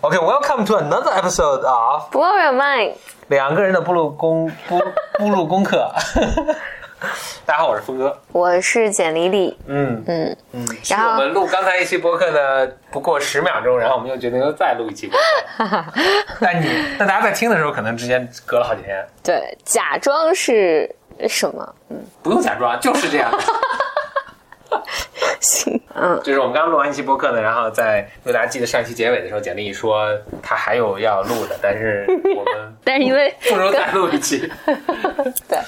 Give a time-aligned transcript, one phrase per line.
[0.00, 2.94] OK，Welcome to another episode of Blow your mind，
[3.28, 4.82] 两个人的步入功步
[5.18, 5.88] 步入功课。
[7.46, 8.18] 大家好，我是峰哥。
[8.32, 9.56] 我是简丽丽。
[9.66, 15.16] 嗯嗯，嗯，然后我们录刚才一期播客呢不过十秒钟，然后我们又决定又再录一期播
[15.58, 15.84] 客。
[16.40, 16.68] 但你
[16.98, 20.92] 但大家在听的时候，可能之间隔了好几天，对，假装是
[21.28, 21.74] 什么？
[21.90, 23.38] 嗯不用假装，就是这样的。
[25.40, 30.08] 行，嗯，就是我们刚录完一期播客呢，然后在如果大家记得上一期结尾的时候，简历说
[30.42, 32.04] 他还有要录的，但是
[32.36, 34.38] 我们但是因为不如再录一期，
[35.48, 35.58] 对，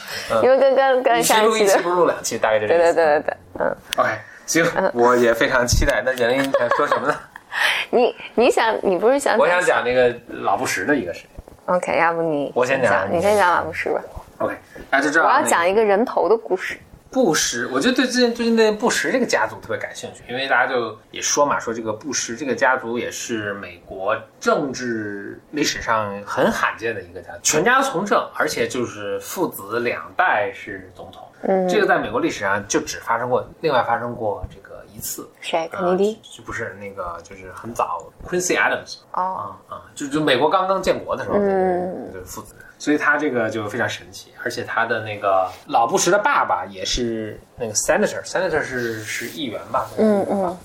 [0.42, 2.94] 因为跟跟跟一期上一期的，录一期不如录两期，大概这个对对意思。
[2.94, 4.10] 对对对，嗯，OK，
[4.46, 6.02] 行，我也非常期待。
[6.04, 7.14] 那简历你想说什么呢？
[7.90, 11.30] 你你想你不是想我想讲那个老布什的一个事情。
[11.66, 14.00] OK，要不你我先讲讲，你先讲老布什吧。
[14.38, 14.54] OK，
[14.90, 16.76] 大家就这样我要讲一个人头的故事。
[17.16, 31.22] 布什，我就对最近最近对布什这个家族特别感兴趣，因为大家就也说嘛，说这个布什这个家族也是美国政治历史上很罕见的一个家族，全家从政，而且就是父子两代是总统。
[31.40, 34.65] 嗯，这个在美国历史上就只发生过，另外发生过这个
[34.96, 35.28] 一次。
[35.40, 35.68] 谁？
[35.70, 36.20] 肯啊尼迪？
[36.36, 49.86] 就不是那个，就是很早，Quincy Adams 哦，啊啊，就就美国刚刚建国的时候，嗯就是父子，所以他这个就非常神奇，而且他的那个老布什的爸爸也是那个 senator，senator 是是议员吧？
[49.98, 50.56] 嗯嗯，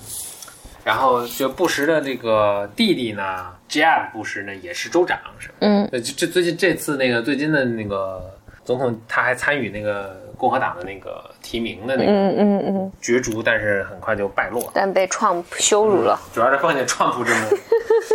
[0.83, 5.55] 然后就布什的这个弟弟呢，Jeb 布什呢也是州长，是吧？
[5.59, 14.71] 嗯，对，这这最近这次那个最近的那个总统，他还参与那个共和党的那个提名的那个嗯嗯嗯，角逐，但是很快就败落了。
[14.73, 16.19] 但被 Trump 羞辱了。
[16.33, 17.41] 主要是碰见川普这么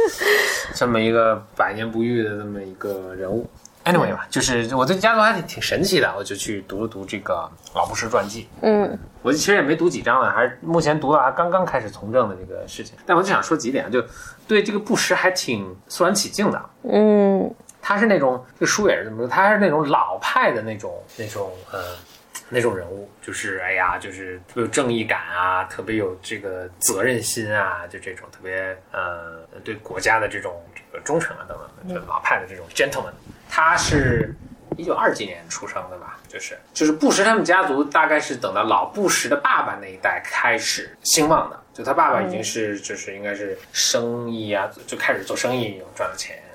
[0.74, 3.48] 这么一个百年不遇的这么一个人物。
[3.84, 8.48] Anyway 吧，就是我对家族还挺挺神奇的，我就去读了读这个老布什传记。
[8.62, 12.97] 嗯我其实也没读几章了，还是目前读到他刚刚开始从政的这个事情。
[13.06, 14.04] 但我就想说几点，就
[14.48, 16.60] 对这个布什还挺肃然起敬的。
[16.91, 21.78] 嗯他是那种这个书也是这么说，他是那种老派的那种那种呃
[22.48, 33.12] 那种人物，就是哎呀，就是特别有正义感啊，特别有这个责任心啊，就这种特别呃对国家的这种这个忠诚啊等等，就老派的这种 gentleman。
[33.48, 34.34] 他是
[34.76, 36.19] 一九二几年出生的吧？
[36.28, 46.45] 就是就是布什他们家族大概是等到老布什的爸爸那一代开始兴旺的，就他爸爸已经是就是应该是生意啊，就开始做生意赚了钱，然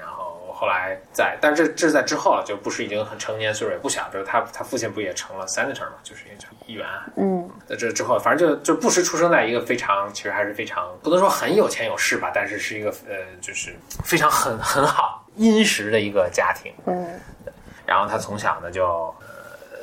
[0.61, 7.07] 后后来在，但是这这是在之后了，就布什已经很成年，岁数也不小，就是他他父亲不也成了 senator 嘛，就是也成议员啊。
[7.17, 16.71] 嗯在这之后，反正就就布什出生在一个非常，其实还是非常不能说很有钱有势吧，但是是一个呃，就是非常很很好殷实的一个家庭。
[16.85, 17.19] 嗯
[17.83, 19.77] 然后他从小呢就呃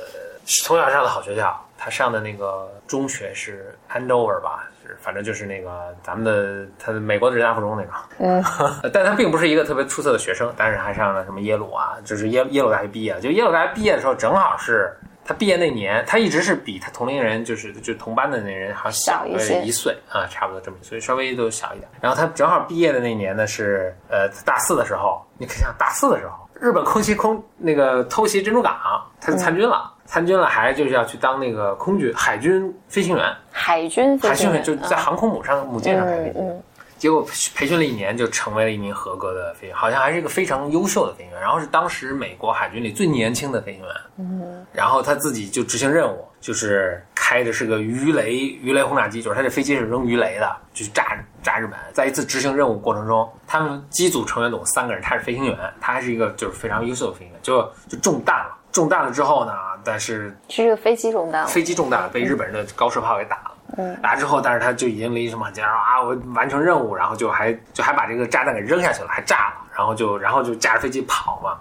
[0.45, 7.91] 从小上的好学校，他上的那个中学是 Andover 吧，是反正就是那个咱们的他的美国的人大附中那个。
[8.19, 8.43] 嗯
[8.93, 13.19] 但他并不是一个特别出色的学生，但是还上了什么耶鲁啊，就是耶耶鲁大学毕业。
[13.21, 14.93] 就耶鲁大学毕业的时候，正好是
[15.25, 21.89] 他毕业那年，他一直是比他同龄人，就是就同班的那人好像小小一些一岁啊，差不多这么，所以稍微都小一点。
[22.01, 28.75] 然后他正好毕业的那年呢是呃大四的时候，你可以想大四的时候，日本空袭空那个偷袭珍珠港，
[29.21, 29.93] 他就参军了。
[30.09, 36.39] 参军了，还就是要去当那个空军海军飞行员，海军飞海军行员就在航空母上母舰上开飞机。
[36.39, 36.63] 嗯嗯
[36.99, 37.25] 结果
[37.55, 41.41] 培训了一年，就成为了一名合格的飞行员，好像还是一个非常优秀的飞行员。
[41.41, 43.91] 然后是当时美国海军里最年轻的飞行员。
[44.19, 51.79] 嗯然后他自己就执行任务，就是开的是个鱼雷鱼雷轰炸机，就是他这飞机是扔鱼雷的，就是炸炸日本。
[51.93, 58.57] 在一次执行任务过程中，他们机组成员总共三个人，他是飞行员，他还是一个就是非常优秀的飞行员，就就中弹了。
[58.79, 59.53] 中弹了之后呢，
[59.83, 61.49] 但是是这个飞机中弹了。
[61.49, 63.51] 飞机中弹了，被日本人的高射炮给打了。
[63.77, 71.59] 嗯打之后，但是他就已经离什么很近，然后啊，我完成任务，然后就还就还把这个炸弹给扔下去了，还炸了，然后就然后就驾着飞机跑嘛，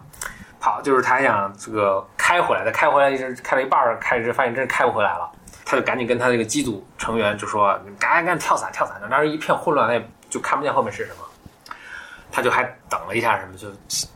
[0.59, 5.27] 跑就是他想这个开回来的，开回来一直开了一半儿，开始发现真是开不回来了，
[5.65, 11.75] 他就赶紧跟他那个机组成员就说：“你赶紧赶紧跳伞跳伞！”当时一片混乱，他也就看不见后面是什么，
[12.31, 13.67] 他就还等了一下，什么就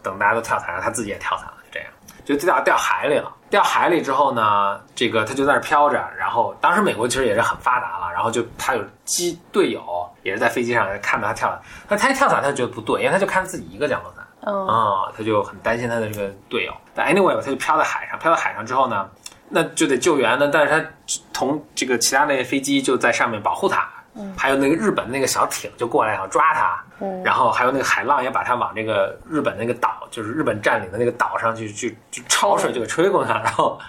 [0.02, 1.88] 等大家都跳伞，然后他自己也跳伞了，就这样。
[2.24, 3.32] 就掉掉海里了。
[3.50, 6.02] 掉海里之后呢，这个他就在那儿飘着。
[6.18, 9.82] 然后当时美国其实也是很发达了，然后就他有机队友
[10.24, 16.74] 也是在飞机上看着他跳伞，那他一跳伞他就觉得不对，因为他就看自己一个降落伞嗯啊、他就很担心他的这个队友。
[16.96, 19.10] 但 anyway 他就飘在海上，飘到海上之后呢，
[19.50, 20.48] 那就得救援呢。
[20.48, 23.88] 但是他同这个其他那些飞机就在上面保护他。
[24.38, 27.24] 还有那个日本那个小艇就过来想抓他，嗯。
[27.24, 33.80] 然后还有那个海浪也把他往这个日本那个岛，就是日本占领的那个岛上去去去潮水就给吹过去了，然后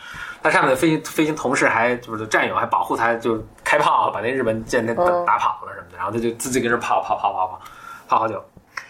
[0.43, 5.25] 他上面的飞行飞行同事还就是战友还保护他，就开炮把那日本舰队打嗯。
[5.27, 7.61] 打跑了什么的，然后他就自己跟这跑跑跑跑跑
[8.09, 8.45] 跑好久，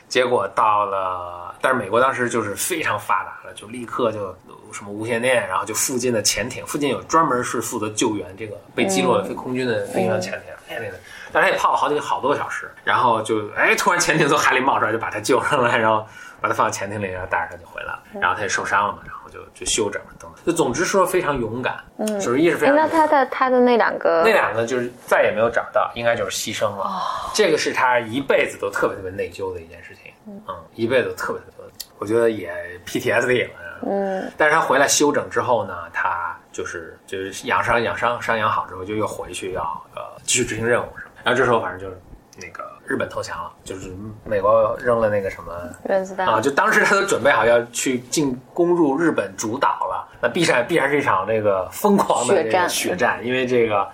[0.08, 4.34] 结果到了，但是美国当时就是非常发达了，就立刻就
[4.72, 10.96] 什么无线电，然后就附近的潜艇，附近有专门是负责救援这个被击落的飞空军的飞行潜艇，哎那个，
[11.32, 16.06] 但是他也泡了好几个好多个小时，然后就哎突然潜艇从海里冒出来，就把他救上来，然后
[16.40, 22.90] 把他放到潜艇里，然后带着他就回来了，然后他也受伤了嘛，然后就就休整了等等，就总之说非常勇敢，嗯，就是一是非哎，常勇敢。
[22.90, 26.86] 那他的他的那两个那两个就是再也没有找到，应该就是牺牲了。
[27.32, 30.42] 这个是他一辈子都特别特别内疚的一件事情，嗯，
[30.74, 32.52] 一辈子都特别特别，我觉得也
[32.86, 33.50] PTSD 了。
[33.84, 39.62] 嗯，但是他回来休整之后呢，他就是就是养伤养伤伤养好之后，就又回去要
[39.96, 40.86] 呃继续执行任务。
[41.24, 42.00] 然后这时候反正就是
[42.40, 43.90] 那个日本投降了，就是
[44.24, 45.52] 美国扔了那个什么
[45.88, 53.88] 原子弹啊，就当时他都准备好要去进攻入日本主岛了，那必然必然是一场那个疯狂的血战血战，因为这个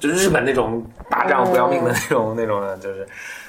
[0.00, 3.06] 就日本那种打仗不要命的那种、那种的，就是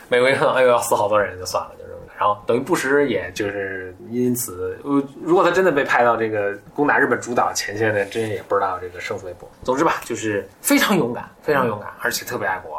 [0.09, 1.99] 美国一看，哎呦要死好多人就算了，就这么。
[2.15, 9.49] 然后等于布什也就是因此，呃，如果他真的被派到这个攻打日本主岛前线呢，真也不知道这个胜负未卜。
[9.63, 12.72] 总之吧，就是非常勇敢，非常勇敢，而且特别爱国，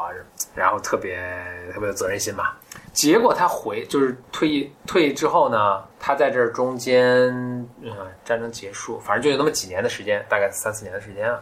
[0.54, 1.18] 然后特别
[1.72, 2.52] 特别有责任心嘛。
[2.92, 7.28] 结果他回就是退役退役之后呢，他在这中间，
[7.82, 7.92] 嗯，
[8.24, 11.40] 战争结束，反正就有那么几年的时间，大概三四年的时间啊。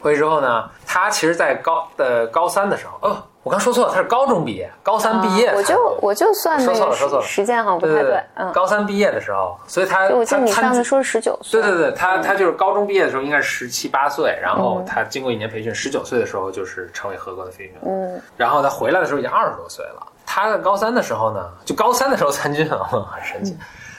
[0.00, 17.80] 回去之后呢，他其实，在高的高三的时候，哦，我刚说错了，他是高中毕业，高三毕业、啊我就我就算说错了说错了时时间好像不太对对嗯，高三毕业的时候，所以他我记得你上次说是十九岁，对对对，他他就是高中毕业的时候应该是十七八岁，然后他经过一年培训，十九岁的时候就是成为合格的飞行员。
[17.86, 20.06] 嗯，然后他回来的时候已经二十多岁了。
[20.26, 23.56] 他在高三的时候呢，就高三的时候参军啊， 很神奇。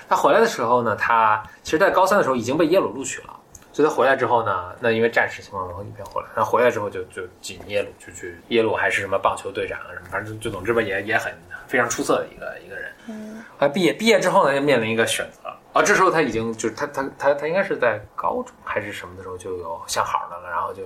[0.07, 3.33] 他回来的时候呢，他其实在高三的时候已经被耶鲁录取了，
[3.79, 11.33] 所以他回来之后呢，那因为战时情况，然后一边回来，他回来之后就就进耶鲁，就去耶鲁还是什么棒球队长啊什么，反正就就总之吧，也也很
[11.65, 12.91] 非常出色的一个一个人。
[13.07, 15.47] 嗯，后来毕业毕业之后呢，就面临一个选择。
[15.71, 20.83] 啊，这时候他已经就是他他他他应该是在高中还是什么的时候就有相好的了，然后就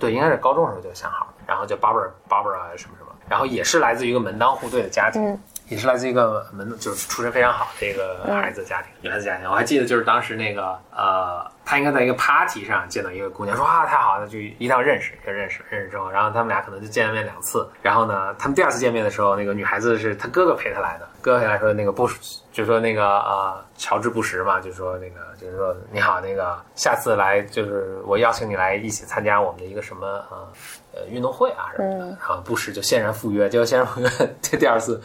[0.00, 9.48] 对，应该是高中的时候就有相好，然后叫 Barbara Barbara 什么什么，然后也是来自于一个门当户对的家庭，嗯也是来自一个门就是出身非常好的一个孩子家庭，女孩子家庭。
[9.48, 22.18] 我还记得就是当时那个呃，他应该在一个 party 上见到一个姑娘，说啊太好了，就一定要认识，就认识，认识之后，然后他们俩可能就见了面两次，然后呢，他们第二次见面的时候，那个女孩子是她哥哥陪她来的，哥哥陪她来说那个布什，
[22.52, 30.52] 就说那个呃乔治布什嘛，就说那个就是说你好，那个下次来就是我邀请你来一起参加我们的一个什么呃
[30.94, 34.08] 呃运动会啊什么的，然后布什就欣然赴约，结果欣然赴约，
[34.42, 35.00] 这第二次。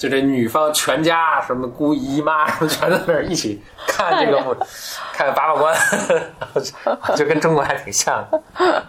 [0.00, 4.56] 就这女方全家什么姑姨妈什么全在那儿一起看这个幕，
[5.12, 5.76] 看八卦关，
[7.08, 8.42] 就 就跟中国还挺像的。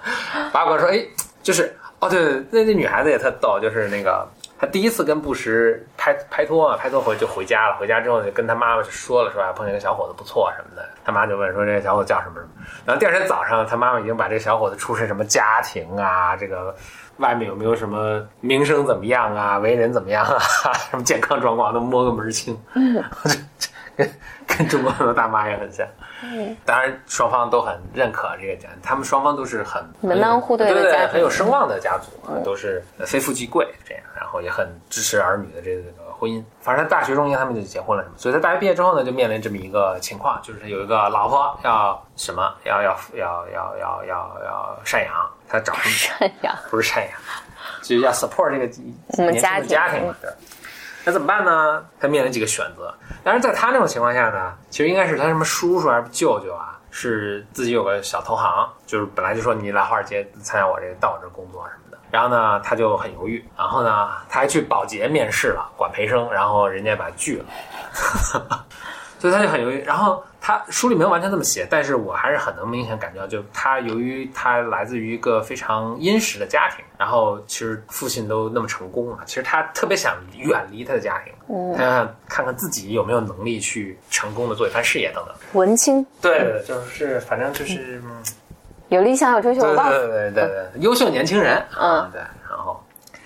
[0.54, 1.06] 八卦关说：“哎，
[1.44, 4.26] 就是哦，对对，那那女孩子也特逗，就是那个
[4.58, 12.48] 她第一次跟布什拍拍拖嘛，拍拖回就回家了，回家之后就跟她妈妈就说了，说啊碰见个小伙子不错什么的，他妈就问说这个小伙子叫什么什么，
[12.86, 16.74] 然后第二天早上他妈妈已经把这个小伙子出身什么家庭啊，这个。”
[17.18, 20.38] 外面有没有什么名声怎么样啊，为人怎么样啊，
[20.90, 22.58] 什么健康状况都摸个门儿清，
[23.96, 24.10] 跟
[24.58, 25.88] 跟中国很多大妈也很像。
[26.24, 32.12] 嗯当然双方都很认可这个家，他们双方都是很门当户对的对对家很有声望的家族，
[32.44, 35.82] 都是非富即贵这样，然后也很支持儿女的这个
[36.20, 36.44] 婚姻。
[36.62, 45.14] 反正大学中间他们就结婚了什么，所以在大学毕业之后呢，就面临这么一个情况，就是他有一个老婆要什么，要要要要要要要赡养，
[45.50, 47.12] 他找 赡养不是赡养，
[47.82, 48.68] 就是要 support 这个
[49.40, 50.16] 家庭家庭嘛。
[50.22, 50.30] 对，
[51.04, 51.84] 那怎么办呢？
[52.00, 52.94] 他面临几个选择。
[53.24, 61.98] 但是，在他那种情况下呢，其实应该是他什么叔叔还是舅舅啊，是自己有个小投行，就是本来就说你来华尔街参加我这个到我这工作什么的。
[62.12, 68.66] 然后呢，他就很犹豫，然后呢，他还去保洁面试了，管培生，然后人家把拒了。
[69.22, 69.80] 所以他就很犹豫。
[69.84, 85.36] 然后他书里没有完全这么写，但是我还是很能明显感觉到，就他由于他来自于一个非常殷实的家庭，然后其实父亲都那么成功了，其实他特别想远离他的家庭，嗯他想看看自己有没有能力去成功的做一番事业等等。
[85.54, 88.02] 文青对对，就是反正就是。
[88.04, 88.24] 嗯
[88.92, 92.78] 有理想有追求对对对对对，优秀年轻人，嗯，对，然后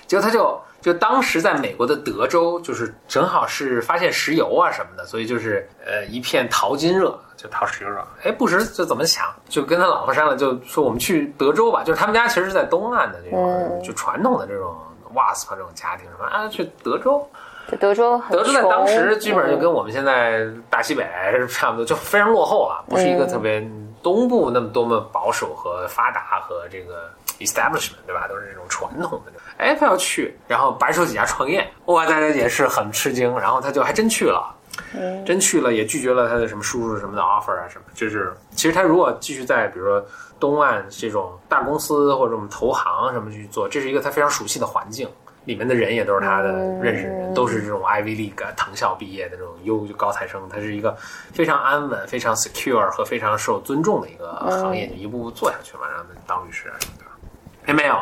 [0.05, 8.05] 结果他就就当时在美国的德州，就是正好是发现石油啊什么的，所以就是呃一片淘金热，就淘石油热。
[8.23, 14.75] 哎，布什就怎么想，就跟他老婆商量，就说我们去德州吧，就是他们家其实是在东岸的这种，嗯就传统的这种
[15.11, 17.27] WASP 这种家庭什么啊，去德州，
[17.79, 21.03] 德州德州在当时基本上就跟我们现在大西北
[21.49, 23.67] 差不多，就非常落后啊，不是一个特别
[24.03, 28.27] 东部那么多么保守和发达和这个 establishment，对吧？
[28.27, 29.31] 都是那种传统的。
[29.57, 34.53] 哎，他要去，然后白手起家创业，哇，大家也是很吃惊，然后他就还真去了。
[35.25, 40.05] 真去了，也拒绝了他的什么叔叔什么的 offer 啊什么，就是其实他如果继续在比如说
[40.37, 45.07] 东岸这种大公司或者我们投行什么去做，这是一个他非常熟悉的环境，
[45.45, 46.51] 里面的人也都是他的
[46.81, 50.93] 认识的人，都是这种 Ivy League 藤校毕业的这种优高材生，他是一个
[51.33, 57.05] 非常安稳、非常 secure 和非常受尊重的一个行业，就一步步做下去嘛，让他当律师啊什么的。
[57.65, 57.95] 哎，没有，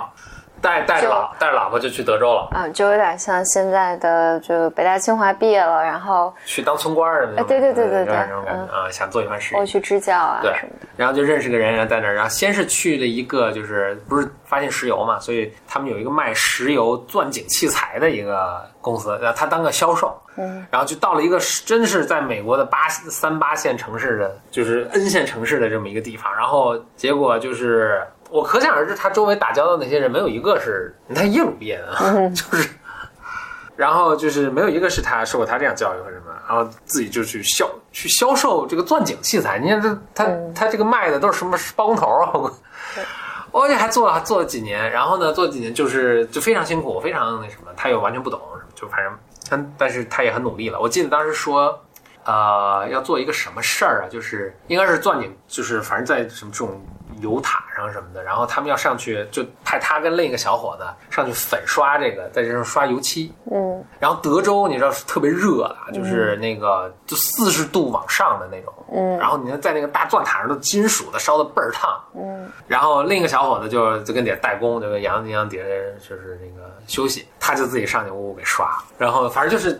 [0.61, 9.59] 带带着老带着老婆就去德州了，啊，就有点像现在的，就北大清华毕业了，然后去当村官儿的那种，哎对对对对对那种感觉啊，想做一番事业。
[9.59, 28.01] 我去支教啊对什么的。，然后就认识个人，然后在那儿，然后先是去了一个，就是不是发现石油嘛，所以他们有一个卖石油钻井器材的一个公司，然后他当个销售，嗯，然后就到了一个真是在美国的八三八线城市的，就是 N 线城市的这么一个地方，然后结果就是
[28.33, 32.67] 我可想而知，他周围打交道那些人没有一个是，你看耶鲁毕业的，就是。
[33.75, 39.59] 然后就是没有一个是他受过他这样教育或者什么，然后自己就去销去销售这个钻井器材。
[39.59, 42.31] 你看他他他这个卖的都是什么包工头啊？
[42.33, 42.51] 我
[43.51, 48.41] 我这还做了做了几年，然后呢做几年就是就非常辛苦，非常那什么，他又完全不懂，
[48.73, 49.13] 就反正
[49.47, 50.79] 他但是他也很努力了。
[50.79, 51.79] 我记得当时说。
[52.25, 54.07] 呃，要做一个什么事儿啊？
[54.09, 56.81] 就是应该是钻井，就是反正在什么这种
[57.21, 63.31] 油塔上什么的，然后他们要上去，就派他跟另一个小伙子上去粉刷这个，在这上刷油漆。
[63.51, 68.73] 嗯然后德州你知道是特别热的，就是那个就四十度往上的那种。
[68.91, 72.01] 嗯然后你看在那个大钻塔上都金属的，烧的倍儿烫。
[72.15, 75.63] 嗯然后另一个小伙子就就跟底下代工，就跟杨杨底下
[76.07, 78.77] 就是那个休息，他就自己上去屋屋给刷。
[78.97, 79.73] 然后反正就是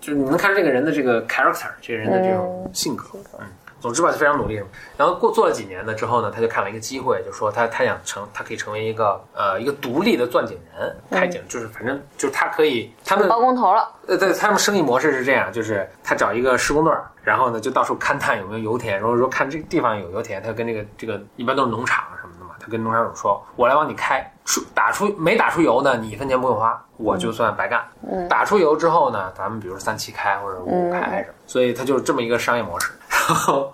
[0.00, 3.04] 就是你能看出这个人的这个 character，这个人的这种性格。
[3.38, 3.46] 嗯，
[3.84, 4.68] 总之吧，就非常努力什么。
[4.96, 27.84] 然后过做了几年呢之后呢，他就看了一个机会，就说他他想成，他可以成为一个呃一个独立的钻井人，开井，就是反正就是他可以他们包工头了，呃，对，他们生意模式是这样，就是他找一个施工队儿，然后呢就到处勘探有没有油田，如果说看这个地方有油田，他跟这个这个一般都是农场什么的嘛，他跟农场主说，我来帮你开，出打出没打出油呢，你一分钱不用花，我就算白干。
[28.10, 33.72] 嗯打出油之后呢，咱们比如三七开或者五五开什么，所以他就是这么一个商业模式，然后。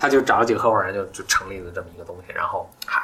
[0.00, 3.02] 他就找了几个合伙人就，就成立了这么一个东西，然后还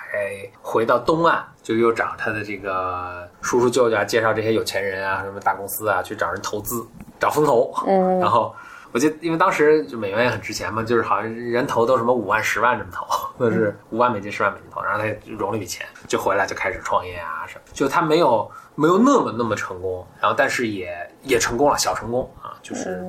[0.62, 6.86] 回到东岸，就又找他的这个叔叔舅舅啊，介绍这些有钱人啊，什么大公司啊，去找人投资，
[7.18, 7.74] 找风投。
[7.84, 8.54] 嗯然后
[8.92, 13.04] 我记得，因为当时就美元也很值钱嘛，就是好像人投都什么五万、十万这么投，
[13.38, 17.62] 那是五万美金、十万美金投，然后他就融了一笔钱，就回来就开始创业啊什么。
[17.72, 23.04] 就他没有没有那么那么成功，然后但是也也成功了，小成功啊，就是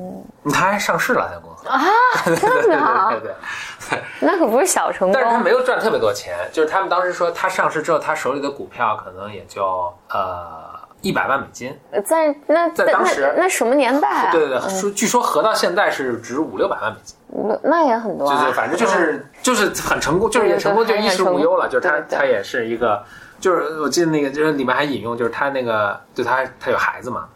[0.53, 1.81] 他还上市了，那公司啊，
[2.25, 3.33] 对对对对对。
[4.19, 9.63] 那可不是小成功但是他没有赚特别多钱，就是他们当时说他上市之后，他手里的股票可能也就
[10.09, 10.69] 呃
[11.01, 11.77] 一百万美金。
[12.05, 14.31] 在那在当时那那什么年代啊？
[14.31, 18.39] 对对对，说据说合到现在是值五六百万美金，那，那也很多啊。
[18.39, 21.67] 就就反正就是就是很成功，就是也成功，就衣食无忧了。
[21.67, 23.03] 就是他对对对他也是一个，
[23.45, 27.27] 就是我记得那个就是里面还引用，就是他那个就他他有孩子嘛，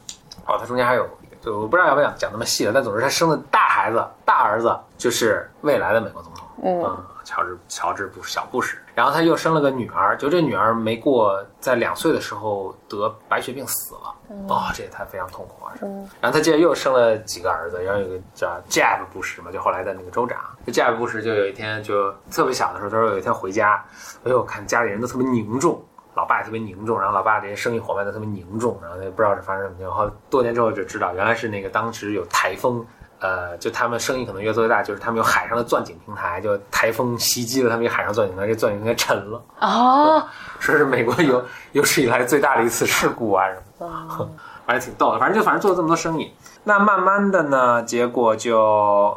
[0.47, 1.07] 哦，他中间还有。
[1.41, 14.13] 就我不知道要不要讲讲那么细了，但总之他生的大孩子、大儿子就是未来的美国总统，嗯乔治乔治布小布什，然后他又生了个女儿，就这女儿没过在两岁的时候得白血病死了，
[14.49, 15.71] 哦，这也太非常痛苦啊！
[15.81, 20.37] 嗯然后他接着又生了几个儿子，然后有个叫 Jeb 布什嘛，就后来的那个州长。
[20.65, 23.81] 这 Jeb 布什就有一天就特别小的时候，他说有一天回家，
[24.25, 25.81] 哎呦，看家里人都特别凝重。
[26.15, 29.97] 老爸也特别凝重，然后老爸这些生意伙伴都特别凝重，然后他也不知道是发生什么情况。
[29.97, 32.85] 后多年之后就知道，原来是那个当时有台风，
[33.19, 40.27] 呃，就他们生意可能越做越大，就是他们有海上的钻井平台，就台风袭击了他们一个海上钻井平台，这钻井平台沉了，哦，
[40.59, 43.87] 说是美国有有史以来最大的一次事故啊什么
[44.17, 44.29] 的，
[44.65, 45.19] 反正挺逗的。
[45.19, 48.59] 反正就反正做了这么多生意，那慢慢的呢，结果就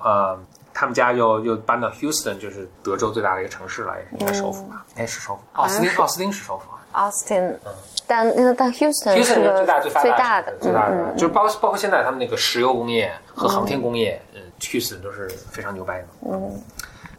[0.05, 0.39] 呃。
[0.75, 4.83] 他们家又又搬到 Houston，就是德州最大的一个城市了，也是应该首府吧？
[4.93, 5.43] 应该是首府。
[5.53, 6.81] 奥斯汀，奥斯汀是首府啊。
[6.93, 7.55] Austin，
[8.07, 16.07] 但那个但 Houston 是个最大最大的，最大的，嗯就是包包括现在他们那个石油工业和航天工业，嗯，Houston 都是非常牛掰的。
[16.31, 16.63] 嗯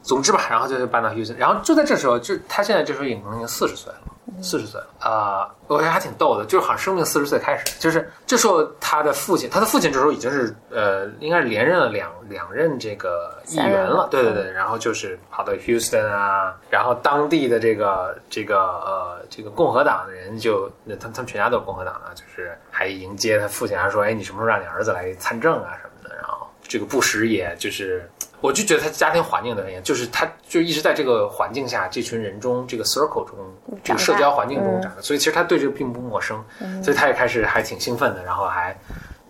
[0.04, 4.88] 总之吧，然后就搬到 Houston，然后就在这时候，就他现在这时候已经已经四十岁了，四十岁了。
[5.00, 26.43] 啊、我觉得还挺逗的，就是好像生命四十岁开始，就是这时候他的父亲，他的父亲这时候已经是呃，应该是连任了两两任这个议员了对对对，然后就是跑到 Houston 啊，然后当地的这个这个呃这个共和党的人就，那他们他们全家都是共和党啊，就是还迎接他父亲，还说，哎，你什么时候让你儿子来参政啊什么的，然后
[26.74, 28.10] 这个布什也就是。
[28.42, 33.38] 我就觉得他家庭环境的原因，就是他就一直在这个环境下，这群人中，这个 circle 中，
[33.84, 36.44] 这个社交环境中长大，所以其实他对这个并不陌生，
[36.84, 38.76] 所以他也开始还挺兴奋的，然后还。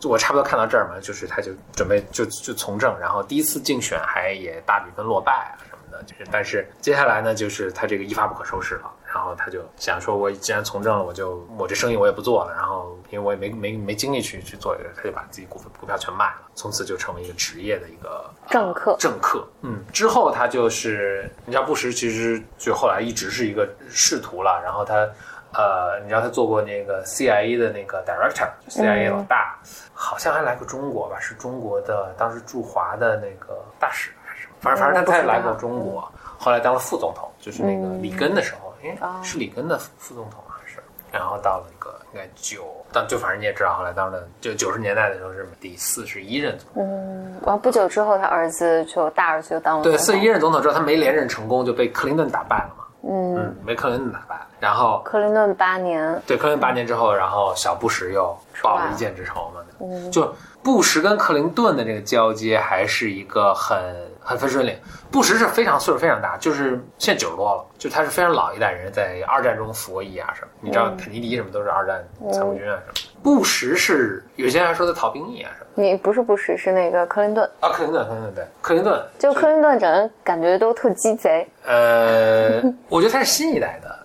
[0.06, 18.96] 我差不多看到这儿嘛，就是他就准备就就从政，然后第一次竞选还也大比分落败啊什么的，就是但是接下来呢，就是他这个一发不可收拾了，然后他就想说，我既然从政了，我就我这生意我也不做了，然后因为我也没没没精力去去做这个，他就把自己股股票全卖了，从此就成为一个职业的一个政客。
[18.98, 25.08] 政客，嗯，之后他就是你知道布什其实就后来一直是一个仕途了，然后他。
[25.56, 29.56] 呃，你知道他做过那个 CIA 的那个 director，CIA 老大，
[29.94, 31.20] 好像还来过中国吧？
[31.20, 34.56] 是中国的当时驻华的那个大使还是什么？
[34.60, 40.80] 反正反正他他也来过中国，后来当了副总统，就是那个里根的时候，哎，是里根的副总统还是？
[41.12, 46.84] 然后到了一个应该九，但就反正你也知道，后来当了就九十年代的时候是第四十一任总统。
[46.84, 52.84] 嗯，完不久之后，他儿子就大儿子就当了对四十一任总统之后，他没连任成功，就被克林顿打败了嘛。
[53.04, 54.40] 嗯，没克林顿打败。
[54.60, 59.62] 然后克林顿八年，对克林顿八年之后，然后小布什又报了一箭之仇嘛。
[60.10, 63.78] 就布什跟克林顿的这个交接还是一个很
[64.20, 64.76] 很分水岭。
[65.12, 70.48] 布什是非常岁数非常大，就是现在九十多了，就他是非常老一代人，在二战中服过役啊什么。
[70.62, 73.10] 你知道肯尼迪什么都是二战参谋军啊什么。
[73.22, 75.68] 布什是有些人还说他逃兵役啊什么。
[75.76, 81.48] 你不是布什，是那个克林顿啊，克林顿，克林顿对，克林顿就克林顿整个感觉都特鸡贼。
[81.66, 84.00] 呃， 我觉得他是新一代的。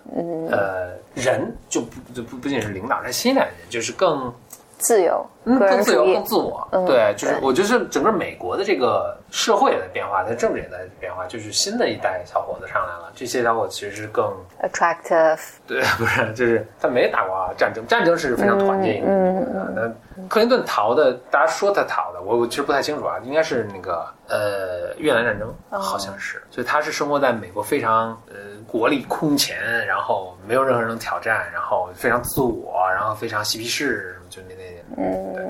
[0.51, 4.33] 呃，人就不就不不仅是领导，他新一代人就是更
[4.79, 6.67] 自由，嗯，更自由，更自我。
[6.85, 15.39] 对，就是我觉得整个美国的这个社会也在变化，它政治也在变化，就是新的一代小伙子上来了，这些小伙子其实是更 attractive。
[15.65, 19.07] 对，不是，就是他没打过战争，战争是非常团结一个。
[19.07, 19.73] 嗯嗯。
[19.75, 28.35] 那克林顿逃的，大家说他逃的，我我其实不太清楚啊，应该是那个呃越南战争，好像是，所以他是生活在美国非常呃。
[28.69, 35.03] 国力空前，然后没有任何人能挑战，然后非常自我，然后非常嬉皮士，就那那
[35.33, 35.47] 那，对，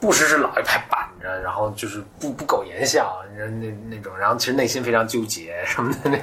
[0.00, 6.18] 布什是老一派板着，然后就是不不苟言笑，那那那种，然后其实内心非常纠结什么的，那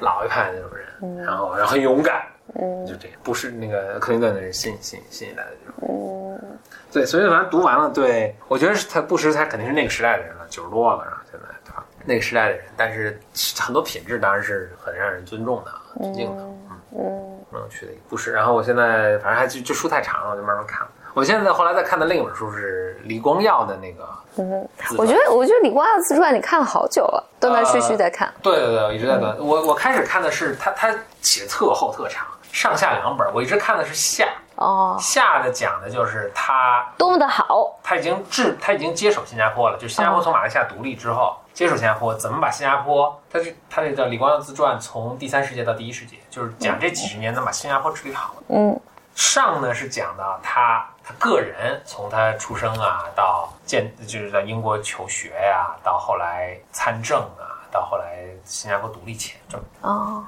[0.00, 2.22] 老一派那种人，然后然后很勇敢，
[2.54, 6.58] 嗯，就这样，不是那个克林顿的是新新新一代的这种，嗯，
[6.92, 11.84] 对，所以反正读完了，对我觉得是他布什他肯定是那个时代的人了，九十多了，然后现在对吧？
[12.04, 13.18] 那个时代的人，但是
[13.60, 15.72] 很多品质当然是很让人尊重的。
[16.00, 16.58] 尊敬的，嗯
[16.96, 18.32] 嗯，蛮有趣的一个故事。
[18.32, 20.88] 然后我现在反正还就就书太长了，我就慢慢看。
[21.14, 28.32] 我现在后来在看的另一本书是李光耀的那个，嗯，我觉得我觉得李光耀自传你看了好久了，断断续续在看。
[28.42, 29.36] 对对对，我一直在看。
[29.38, 33.26] 我我开始看的是他他写特厚特长，上下两本。
[33.34, 41.36] 我一直看的是下哦，下的讲的就是他多么的好，他已经治他已经接手新加坡了，就新加坡从马来西亚独立之后。
[41.52, 43.14] 接手新加坡，怎么把新加坡？
[43.30, 48.34] 他是他这叫李光耀自传，从第三世界到第一世界，就是讲这几十年能把新加坡治理好。
[48.48, 48.80] 嗯，
[49.14, 60.24] 上呢是讲到他他个人，从他出生啊到建，就是在英国求学呀，到后来参政啊，到后来新加坡独立前，就哦。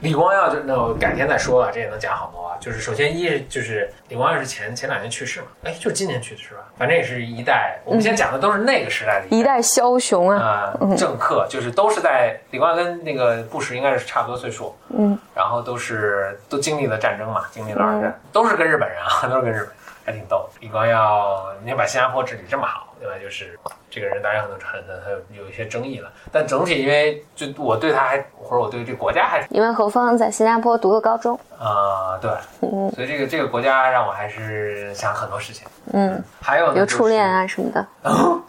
[0.00, 2.56] 李光耀就那我改天再说了，这也能讲好多啊。
[2.60, 6.60] 就是首先一就是李光耀是前前两年去世嘛，哎，就是今年去世是吧？
[6.76, 7.78] 反正也是一代。
[7.82, 19.68] 我们现在讲的都是那个时代的一代枭雄啊，政客，就是都是在李光耀跟那个布什应该是差不多岁数，嗯，然后都是都经历了战争嘛，经历了二战，都是跟日本人啊， 都是跟日本，
[20.06, 20.48] 还挺逗。
[20.60, 22.94] 李光耀，你把新加坡治理这么好。
[23.00, 23.58] 另外就是
[23.90, 32.30] 这个人，当然可能很很很有有一些争议了，但整体因为就我对他还或者我对这个国家还因为何峰在新加坡读过高中啊，对，
[32.62, 37.86] 嗯，所以这个这个国家让我还是想很多事情，嗯，还有有初恋啊什么的。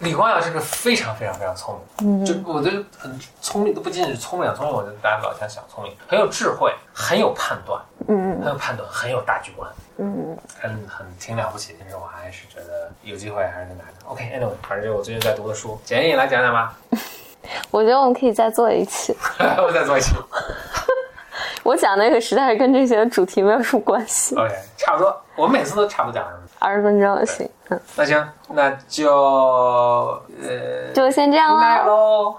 [0.00, 9.70] 李光耀是个非常非常非常聪明，就我觉得很聪明，都不仅仅是聪明，聪明我觉得大家老想小聪明，很有智慧，很有判断，嗯，很有判断，很有大局观。
[9.98, 14.06] 嗯，很很挺了不起，其实我还是觉得有机会还是能拿的。
[14.06, 16.76] OK，Anyway，反正就我最近在读的书，简易来讲讲吧。
[17.70, 19.14] 我觉得我们可以再做一期。
[19.62, 20.14] 我再做一期。
[21.62, 24.34] 我讲那个实在是跟这些主题没有什么关系。
[24.36, 26.26] OK，差不多，我们每次都差不多讲？
[26.58, 27.48] 二十分钟行。
[27.68, 29.10] 嗯，那行，那就
[30.42, 32.34] 呃，就先这样了。